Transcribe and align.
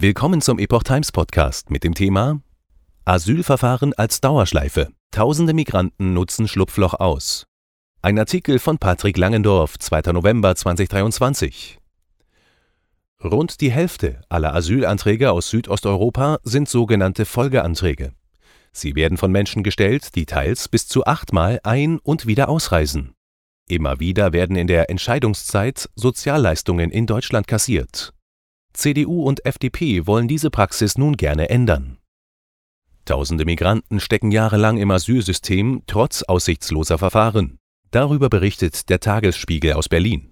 Willkommen 0.00 0.40
zum 0.40 0.60
Epoch 0.60 0.84
Times 0.84 1.10
Podcast 1.10 1.70
mit 1.70 1.82
dem 1.82 1.92
Thema 1.92 2.40
Asylverfahren 3.04 3.94
als 3.94 4.20
Dauerschleife. 4.20 4.92
Tausende 5.10 5.54
Migranten 5.54 6.14
nutzen 6.14 6.46
Schlupfloch 6.46 6.94
aus. 6.94 7.46
Ein 8.00 8.16
Artikel 8.16 8.60
von 8.60 8.78
Patrick 8.78 9.18
Langendorf, 9.18 9.76
2. 9.76 10.12
November 10.12 10.54
2023. 10.54 11.80
Rund 13.24 13.60
die 13.60 13.72
Hälfte 13.72 14.20
aller 14.28 14.54
Asylanträge 14.54 15.32
aus 15.32 15.50
Südosteuropa 15.50 16.38
sind 16.44 16.68
sogenannte 16.68 17.24
Folgeanträge. 17.24 18.12
Sie 18.70 18.94
werden 18.94 19.18
von 19.18 19.32
Menschen 19.32 19.64
gestellt, 19.64 20.14
die 20.14 20.26
teils 20.26 20.68
bis 20.68 20.86
zu 20.86 21.06
achtmal 21.06 21.58
ein- 21.64 21.98
und 21.98 22.28
wieder 22.28 22.48
ausreisen. 22.48 23.14
Immer 23.68 23.98
wieder 23.98 24.32
werden 24.32 24.54
in 24.54 24.68
der 24.68 24.90
Entscheidungszeit 24.90 25.88
Sozialleistungen 25.96 26.92
in 26.92 27.06
Deutschland 27.06 27.48
kassiert. 27.48 28.12
CDU 28.78 29.24
und 29.24 29.44
FDP 29.44 30.06
wollen 30.06 30.28
diese 30.28 30.50
Praxis 30.50 30.96
nun 30.96 31.16
gerne 31.16 31.50
ändern. 31.50 31.98
Tausende 33.04 33.44
Migranten 33.44 33.98
stecken 33.98 34.30
jahrelang 34.30 34.78
im 34.78 34.90
Asylsystem 34.92 35.82
trotz 35.86 36.22
aussichtsloser 36.22 36.96
Verfahren. 36.96 37.58
Darüber 37.90 38.28
berichtet 38.28 38.88
der 38.88 39.00
Tagesspiegel 39.00 39.72
aus 39.72 39.88
Berlin. 39.88 40.30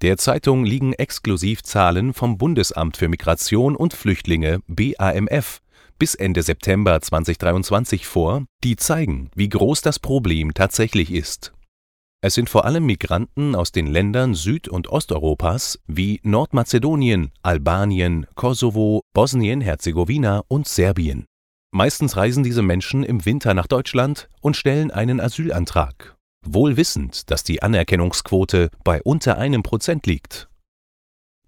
Der 0.00 0.16
Zeitung 0.16 0.64
liegen 0.64 0.92
exklusiv 0.92 1.64
Zahlen 1.64 2.14
vom 2.14 2.38
Bundesamt 2.38 2.96
für 2.96 3.08
Migration 3.08 3.74
und 3.74 3.94
Flüchtlinge 3.94 4.60
BAMF 4.68 5.60
bis 5.98 6.14
Ende 6.14 6.42
September 6.42 7.00
2023 7.00 8.06
vor, 8.06 8.44
die 8.62 8.76
zeigen, 8.76 9.30
wie 9.34 9.48
groß 9.48 9.82
das 9.82 9.98
Problem 9.98 10.54
tatsächlich 10.54 11.10
ist. 11.10 11.52
Es 12.20 12.34
sind 12.34 12.50
vor 12.50 12.64
allem 12.64 12.84
Migranten 12.84 13.54
aus 13.54 13.70
den 13.70 13.86
Ländern 13.86 14.34
Süd- 14.34 14.66
und 14.66 14.88
Osteuropas 14.88 15.78
wie 15.86 16.20
Nordmazedonien, 16.24 17.30
Albanien, 17.42 18.26
Kosovo, 18.34 19.02
Bosnien-Herzegowina 19.14 20.42
und 20.48 20.66
Serbien. 20.66 21.26
Meistens 21.70 22.16
reisen 22.16 22.42
diese 22.42 22.62
Menschen 22.62 23.04
im 23.04 23.24
Winter 23.24 23.54
nach 23.54 23.68
Deutschland 23.68 24.28
und 24.40 24.56
stellen 24.56 24.90
einen 24.90 25.20
Asylantrag, 25.20 26.16
wohl 26.44 26.76
wissend, 26.76 27.30
dass 27.30 27.44
die 27.44 27.62
Anerkennungsquote 27.62 28.70
bei 28.82 29.00
unter 29.02 29.38
einem 29.38 29.62
Prozent 29.62 30.06
liegt. 30.08 30.48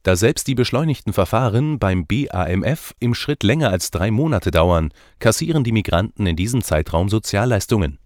Da 0.04 0.14
selbst 0.14 0.46
die 0.46 0.54
beschleunigten 0.54 1.12
Verfahren 1.12 1.80
beim 1.80 2.06
BAMF 2.06 2.94
im 3.00 3.14
Schritt 3.14 3.42
länger 3.42 3.70
als 3.70 3.90
drei 3.90 4.12
Monate 4.12 4.52
dauern, 4.52 4.92
kassieren 5.18 5.64
die 5.64 5.72
Migranten 5.72 6.26
in 6.26 6.36
diesem 6.36 6.62
Zeitraum 6.62 7.08
Sozialleistungen. 7.08 7.98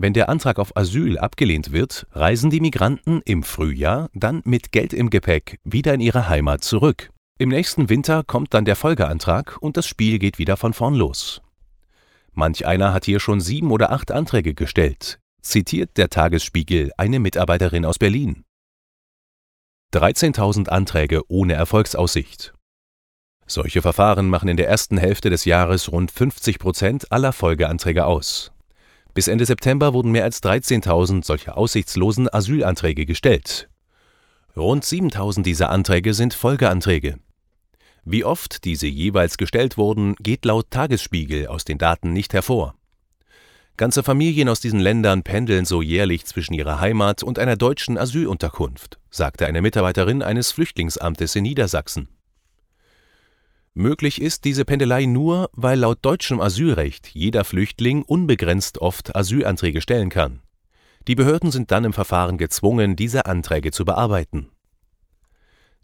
Wenn 0.00 0.12
der 0.12 0.28
Antrag 0.28 0.60
auf 0.60 0.76
Asyl 0.76 1.18
abgelehnt 1.18 1.72
wird, 1.72 2.06
reisen 2.12 2.50
die 2.50 2.60
Migranten 2.60 3.20
im 3.24 3.42
Frühjahr 3.42 4.10
dann 4.14 4.42
mit 4.44 4.70
Geld 4.70 4.92
im 4.92 5.10
Gepäck 5.10 5.58
wieder 5.64 5.92
in 5.92 6.00
ihre 6.00 6.28
Heimat 6.28 6.62
zurück. 6.62 7.10
Im 7.36 7.48
nächsten 7.48 7.88
Winter 7.88 8.22
kommt 8.22 8.54
dann 8.54 8.64
der 8.64 8.76
Folgeantrag 8.76 9.56
und 9.60 9.76
das 9.76 9.88
Spiel 9.88 10.20
geht 10.20 10.38
wieder 10.38 10.56
von 10.56 10.72
vorn 10.72 10.94
los. 10.94 11.42
Manch 12.32 12.64
einer 12.64 12.92
hat 12.92 13.06
hier 13.06 13.18
schon 13.18 13.40
sieben 13.40 13.72
oder 13.72 13.90
acht 13.90 14.12
Anträge 14.12 14.54
gestellt, 14.54 15.18
zitiert 15.42 15.96
der 15.96 16.10
Tagesspiegel 16.10 16.92
eine 16.96 17.18
Mitarbeiterin 17.18 17.84
aus 17.84 17.98
Berlin. 17.98 18.44
13.000 19.94 20.68
Anträge 20.68 21.22
ohne 21.26 21.54
Erfolgsaussicht. 21.54 22.54
Solche 23.48 23.82
Verfahren 23.82 24.28
machen 24.28 24.48
in 24.48 24.58
der 24.58 24.68
ersten 24.68 24.96
Hälfte 24.96 25.28
des 25.28 25.44
Jahres 25.44 25.90
rund 25.90 26.12
50 26.12 26.60
Prozent 26.60 27.10
aller 27.10 27.32
Folgeanträge 27.32 28.06
aus. 28.06 28.52
Bis 29.18 29.26
Ende 29.26 29.46
September 29.46 29.94
wurden 29.94 30.12
mehr 30.12 30.22
als 30.22 30.40
13.000 30.44 31.24
solcher 31.24 31.58
aussichtslosen 31.58 32.32
Asylanträge 32.32 33.04
gestellt. 33.04 33.68
Rund 34.56 34.84
7.000 34.84 35.42
dieser 35.42 35.70
Anträge 35.70 36.14
sind 36.14 36.34
Folgeanträge. 36.34 37.18
Wie 38.04 38.24
oft 38.24 38.64
diese 38.64 38.86
jeweils 38.86 39.36
gestellt 39.36 39.76
wurden, 39.76 40.14
geht 40.20 40.44
laut 40.44 40.70
Tagesspiegel 40.70 41.48
aus 41.48 41.64
den 41.64 41.78
Daten 41.78 42.12
nicht 42.12 42.32
hervor. 42.32 42.76
Ganze 43.76 44.04
Familien 44.04 44.48
aus 44.48 44.60
diesen 44.60 44.78
Ländern 44.78 45.24
pendeln 45.24 45.64
so 45.64 45.82
jährlich 45.82 46.24
zwischen 46.24 46.54
ihrer 46.54 46.78
Heimat 46.78 47.24
und 47.24 47.40
einer 47.40 47.56
deutschen 47.56 47.98
Asylunterkunft, 47.98 49.00
sagte 49.10 49.48
eine 49.48 49.62
Mitarbeiterin 49.62 50.22
eines 50.22 50.52
Flüchtlingsamtes 50.52 51.34
in 51.34 51.42
Niedersachsen. 51.42 52.06
Möglich 53.78 54.20
ist 54.20 54.44
diese 54.44 54.64
Pendelei 54.64 55.06
nur, 55.06 55.50
weil 55.52 55.78
laut 55.78 55.98
deutschem 56.02 56.40
Asylrecht 56.40 57.06
jeder 57.14 57.44
Flüchtling 57.44 58.02
unbegrenzt 58.02 58.78
oft 58.78 59.14
Asylanträge 59.14 59.80
stellen 59.80 60.08
kann. 60.08 60.40
Die 61.06 61.14
Behörden 61.14 61.52
sind 61.52 61.70
dann 61.70 61.84
im 61.84 61.92
Verfahren 61.92 62.38
gezwungen, 62.38 62.96
diese 62.96 63.26
Anträge 63.26 63.70
zu 63.70 63.84
bearbeiten. 63.84 64.50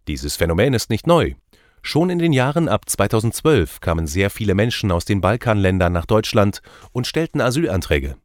Dieses 0.08 0.34
Phänomen 0.34 0.74
ist 0.74 0.90
nicht 0.90 1.06
neu. 1.06 1.34
Schon 1.82 2.10
in 2.10 2.18
den 2.18 2.32
Jahren 2.32 2.68
ab 2.68 2.90
2012 2.90 3.78
kamen 3.78 4.08
sehr 4.08 4.28
viele 4.28 4.56
Menschen 4.56 4.90
aus 4.90 5.04
den 5.04 5.20
Balkanländern 5.20 5.92
nach 5.92 6.06
Deutschland 6.06 6.62
und 6.90 7.06
stellten 7.06 7.40
Asylanträge. 7.40 8.16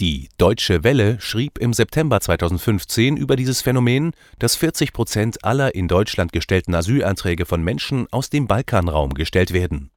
Die 0.00 0.30
Deutsche 0.38 0.82
Welle 0.82 1.20
schrieb 1.20 1.58
im 1.58 1.74
September 1.74 2.22
2015 2.22 3.18
über 3.18 3.36
dieses 3.36 3.60
Phänomen, 3.60 4.12
dass 4.38 4.56
40 4.56 4.94
Prozent 4.94 5.44
aller 5.44 5.74
in 5.74 5.88
Deutschland 5.88 6.32
gestellten 6.32 6.74
Asylanträge 6.74 7.44
von 7.44 7.62
Menschen 7.62 8.06
aus 8.10 8.30
dem 8.30 8.46
Balkanraum 8.46 9.12
gestellt 9.12 9.52
werden. 9.52 9.90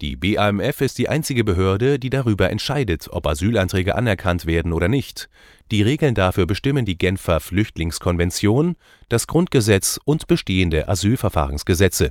Die 0.00 0.16
BAMF 0.16 0.80
ist 0.80 0.98
die 0.98 1.08
einzige 1.08 1.44
Behörde, 1.44 2.00
die 2.00 2.10
darüber 2.10 2.50
entscheidet, 2.50 3.10
ob 3.12 3.28
Asylanträge 3.28 3.94
anerkannt 3.94 4.44
werden 4.44 4.72
oder 4.72 4.88
nicht. 4.88 5.28
Die 5.70 5.82
Regeln 5.82 6.16
dafür 6.16 6.46
bestimmen 6.46 6.84
die 6.84 6.98
Genfer 6.98 7.38
Flüchtlingskonvention, 7.38 8.74
das 9.08 9.28
Grundgesetz 9.28 10.00
und 10.04 10.26
bestehende 10.26 10.88
Asylverfahrensgesetze. 10.88 12.10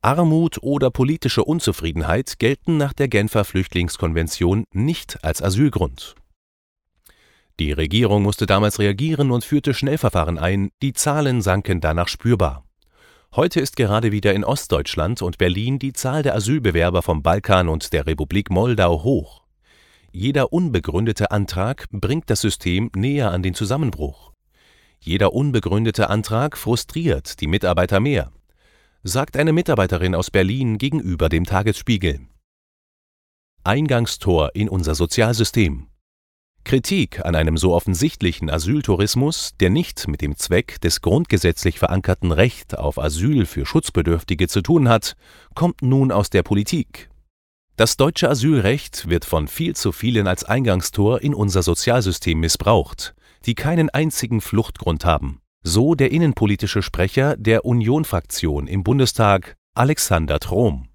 Armut 0.00 0.56
oder 0.62 0.90
politische 0.90 1.44
Unzufriedenheit 1.44 2.38
gelten 2.38 2.78
nach 2.78 2.94
der 2.94 3.08
Genfer 3.08 3.44
Flüchtlingskonvention 3.44 4.64
nicht 4.72 5.22
als 5.22 5.42
Asylgrund. 5.42 6.14
Die 7.60 7.72
Regierung 7.72 8.22
musste 8.22 8.46
damals 8.46 8.78
reagieren 8.78 9.30
und 9.30 9.44
führte 9.44 9.74
Schnellverfahren 9.74 10.38
ein, 10.38 10.70
die 10.80 10.94
Zahlen 10.94 11.42
sanken 11.42 11.82
danach 11.82 12.08
spürbar. 12.08 12.64
Heute 13.36 13.60
ist 13.60 13.76
gerade 13.76 14.12
wieder 14.12 14.32
in 14.32 14.44
Ostdeutschland 14.44 15.20
und 15.20 15.36
Berlin 15.36 15.78
die 15.78 15.92
Zahl 15.92 16.22
der 16.22 16.34
Asylbewerber 16.34 17.02
vom 17.02 17.22
Balkan 17.22 17.68
und 17.68 17.92
der 17.92 18.06
Republik 18.06 18.48
Moldau 18.48 19.04
hoch. 19.04 19.44
Jeder 20.10 20.54
unbegründete 20.54 21.32
Antrag 21.32 21.84
bringt 21.90 22.30
das 22.30 22.40
System 22.40 22.90
näher 22.96 23.30
an 23.30 23.42
den 23.42 23.52
Zusammenbruch. 23.52 24.32
Jeder 24.98 25.34
unbegründete 25.34 26.08
Antrag 26.08 26.56
frustriert 26.56 27.42
die 27.42 27.46
Mitarbeiter 27.46 28.00
mehr, 28.00 28.32
sagt 29.02 29.36
eine 29.36 29.52
Mitarbeiterin 29.52 30.14
aus 30.14 30.30
Berlin 30.30 30.78
gegenüber 30.78 31.28
dem 31.28 31.44
Tagesspiegel. 31.44 32.20
Eingangstor 33.64 34.52
in 34.54 34.70
unser 34.70 34.94
Sozialsystem. 34.94 35.89
Kritik 36.64 37.24
an 37.24 37.34
einem 37.34 37.56
so 37.56 37.74
offensichtlichen 37.74 38.50
Asyltourismus, 38.50 39.52
der 39.60 39.70
nicht 39.70 40.06
mit 40.08 40.20
dem 40.20 40.36
Zweck 40.36 40.80
des 40.80 41.00
grundgesetzlich 41.00 41.78
verankerten 41.78 42.32
Recht 42.32 42.78
auf 42.78 42.98
Asyl 42.98 43.46
für 43.46 43.66
Schutzbedürftige 43.66 44.46
zu 44.46 44.60
tun 44.60 44.88
hat, 44.88 45.16
kommt 45.54 45.82
nun 45.82 46.12
aus 46.12 46.30
der 46.30 46.42
Politik. 46.42 47.08
Das 47.76 47.96
deutsche 47.96 48.28
Asylrecht 48.28 49.08
wird 49.08 49.24
von 49.24 49.48
viel 49.48 49.74
zu 49.74 49.90
vielen 49.90 50.26
als 50.26 50.44
Eingangstor 50.44 51.22
in 51.22 51.32
unser 51.32 51.62
Sozialsystem 51.62 52.38
missbraucht, 52.38 53.14
die 53.46 53.54
keinen 53.54 53.88
einzigen 53.88 54.42
Fluchtgrund 54.42 55.06
haben. 55.06 55.40
So 55.62 55.94
der 55.94 56.10
innenpolitische 56.10 56.82
Sprecher 56.82 57.36
der 57.38 57.64
Union-Fraktion 57.64 58.66
im 58.66 58.84
Bundestag, 58.84 59.56
Alexander 59.74 60.38
Trom. 60.40 60.89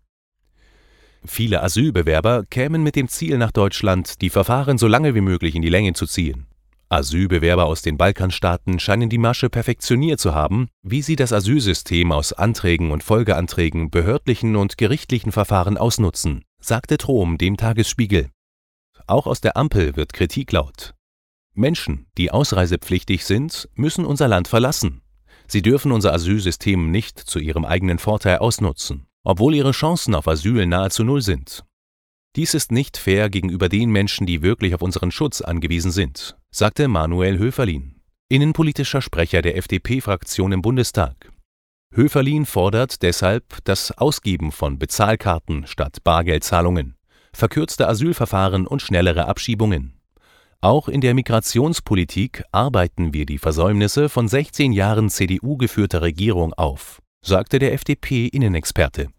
Viele 1.28 1.64
Asylbewerber 1.64 2.44
kämen 2.50 2.84
mit 2.84 2.96
dem 2.96 3.08
Ziel 3.08 3.38
nach 3.38 3.52
Deutschland, 3.52 4.22
die 4.22 4.30
Verfahren 4.30 4.78
so 4.78 4.88
lange 4.88 5.16
wie 5.16 5.22
möglich 5.22 5.56
in 5.56 5.62
die 5.62 5.70
Länge 5.70 5.94
zu 5.94 6.06
ziehen. 6.06 6.48
Asylbewerber 6.90 7.66
aus 7.66 7.82
den 7.82 7.98
Balkanstaaten 7.98 8.80
scheinen 8.80 9.10
die 9.10 9.18
Masche 9.18 9.50
perfektioniert 9.50 10.20
zu 10.20 10.36
haben, 10.36 10.70
wie 10.84 11.02
sie 11.02 11.16
das 11.16 11.34
Asylsystem 11.34 12.12
aus 12.12 12.32
Anträgen 12.32 12.92
und 12.92 13.04
Folgeanträgen, 13.04 13.90
behördlichen 13.90 14.56
und 14.56 14.78
gerichtlichen 14.78 15.32
Verfahren 15.32 15.78
ausnutzen, 15.78 16.44
sagte 16.62 16.98
Trom 16.98 17.38
dem 17.38 17.58
Tagesspiegel. 17.58 18.30
Auch 19.08 19.26
aus 19.26 19.42
der 19.42 19.58
Ampel 19.58 19.96
wird 19.96 20.14
Kritik 20.14 20.52
laut. 20.52 20.94
Menschen, 21.54 22.08
die 22.18 22.32
ausreisepflichtig 22.32 23.26
sind, 23.26 23.68
müssen 23.74 24.06
unser 24.06 24.28
Land 24.28 24.48
verlassen. 24.48 25.02
Sie 25.48 25.62
dürfen 25.62 25.92
unser 25.92 26.14
Asylsystem 26.14 26.92
nicht 26.92 27.20
zu 27.20 27.40
ihrem 27.40 27.66
eigenen 27.66 27.98
Vorteil 27.98 28.38
ausnutzen 28.38 29.08
obwohl 29.26 29.56
ihre 29.56 29.72
Chancen 29.72 30.16
auf 30.16 30.28
Asyl 30.28 30.66
nahezu 30.66 31.04
null 31.04 31.22
sind. 31.22 31.66
Dies 32.36 32.54
ist 32.54 32.72
nicht 32.72 32.98
fair 32.98 33.30
gegenüber 33.30 33.70
den 33.70 33.90
Menschen, 33.90 34.28
die 34.28 34.42
wirklich 34.42 34.76
auf 34.76 34.82
unseren 34.82 35.12
Schutz 35.12 35.42
angewiesen 35.42 35.92
sind, 35.92 36.38
sagte 36.52 36.88
Manuel 36.88 37.40
Höferlin, 37.40 38.02
innenpolitischer 38.30 39.02
Sprecher 39.02 39.42
der 39.42 39.58
FDP-Fraktion 39.58 40.52
im 40.52 40.62
Bundestag. 40.62 41.32
Höferlin 41.94 42.46
fordert 42.46 43.02
deshalb 43.02 43.64
das 43.64 43.92
Ausgeben 43.98 44.52
von 44.52 44.78
Bezahlkarten 44.78 45.66
statt 45.66 46.04
Bargeldzahlungen, 46.04 46.96
verkürzte 47.34 47.88
Asylverfahren 47.88 48.68
und 48.68 48.82
schnellere 48.82 49.28
Abschiebungen. 49.28 49.94
Auch 50.62 50.90
in 50.90 51.00
der 51.00 51.14
Migrationspolitik 51.14 52.44
arbeiten 52.52 53.14
wir 53.14 53.26
die 53.26 53.38
Versäumnisse 53.38 54.10
von 54.10 54.28
16 54.28 54.74
Jahren 54.74 55.10
CDU 55.10 55.58
geführter 55.58 56.02
Regierung 56.02 56.54
auf 56.54 57.02
sagte 57.26 57.60
der 57.60 57.74
FDP-Innenexperte. 57.74 59.10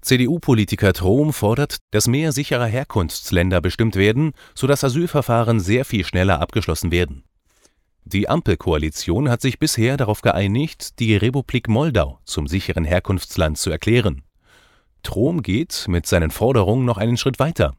CDU-Politiker 0.00 0.92
Trom 0.92 1.32
fordert, 1.32 1.78
dass 1.90 2.06
mehr 2.06 2.30
sichere 2.30 2.66
Herkunftsländer 2.66 3.60
bestimmt 3.60 3.96
werden, 3.96 4.32
sodass 4.54 4.84
Asylverfahren 4.84 5.58
sehr 5.58 5.84
viel 5.84 6.04
schneller 6.04 6.40
abgeschlossen 6.40 6.92
werden. 6.92 7.24
Die 8.04 8.28
Ampelkoalition 8.28 9.28
hat 9.28 9.40
sich 9.40 9.58
bisher 9.58 9.96
darauf 9.96 10.22
geeinigt, 10.22 11.00
die 11.00 11.16
Republik 11.16 11.68
Moldau 11.68 12.20
zum 12.24 12.46
sicheren 12.46 12.84
Herkunftsland 12.84 13.58
zu 13.58 13.70
erklären. 13.70 14.22
Trom 15.02 15.42
geht 15.42 15.86
mit 15.88 16.06
seinen 16.06 16.30
Forderungen 16.30 16.84
noch 16.84 16.98
einen 16.98 17.16
Schritt 17.16 17.40
weiter. 17.40 17.74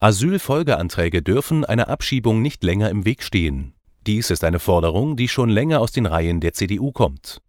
Asylfolgeanträge 0.00 1.20
dürfen 1.22 1.66
einer 1.66 1.88
Abschiebung 1.88 2.40
nicht 2.40 2.64
länger 2.64 2.88
im 2.88 3.04
Weg 3.04 3.22
stehen. 3.22 3.74
Dies 4.06 4.30
ist 4.30 4.44
eine 4.44 4.60
Forderung, 4.60 5.16
die 5.16 5.28
schon 5.28 5.50
länger 5.50 5.80
aus 5.80 5.92
den 5.92 6.06
Reihen 6.06 6.40
der 6.40 6.54
CDU 6.54 6.92
kommt. 6.92 7.42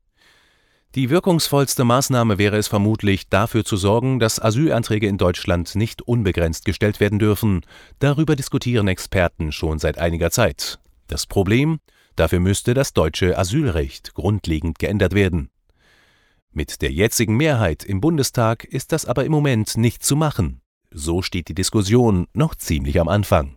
Die 0.98 1.12
wirkungsvollste 1.12 1.84
Maßnahme 1.84 2.40
wäre 2.40 2.58
es 2.58 2.68
vermutlich, 2.68 3.30
dafür 3.30 3.64
zu 3.64 3.78
sorgen, 3.78 4.18
dass 4.18 4.42
Asylanträge 4.42 5.06
in 5.06 5.20
Deutschland 5.20 5.76
nicht 5.76 6.02
unbegrenzt 6.02 6.66
gestellt 6.66 7.00
werden 7.00 7.20
dürfen. 7.20 7.62
Darüber 8.00 8.36
diskutieren 8.36 8.88
Experten 8.88 9.52
schon 9.52 9.78
seit 9.78 10.00
einiger 10.00 10.32
Zeit. 10.32 10.80
Das 11.06 11.28
Problem? 11.28 11.78
Dafür 12.16 12.40
müsste 12.40 12.74
das 12.74 12.94
deutsche 12.94 13.38
Asylrecht 13.38 14.16
grundlegend 14.16 14.80
geändert 14.80 15.14
werden. 15.14 15.52
Mit 16.52 16.82
der 16.82 16.92
jetzigen 16.92 17.38
Mehrheit 17.38 17.84
im 17.84 18.02
Bundestag 18.02 18.64
ist 18.64 18.92
das 18.92 19.06
aber 19.06 19.24
im 19.24 19.32
Moment 19.32 19.78
nicht 19.78 20.04
zu 20.04 20.16
machen. 20.16 20.62
So 20.90 21.22
steht 21.22 21.48
die 21.48 21.54
Diskussion 21.54 22.26
noch 22.34 22.56
ziemlich 22.56 23.00
am 23.00 23.08
Anfang. 23.08 23.57